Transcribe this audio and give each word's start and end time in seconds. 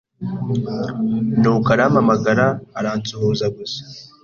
nuko 1.39 1.67
arampamagara 1.75 2.45
aransuhuza 2.79 3.45
gusa 3.57 3.81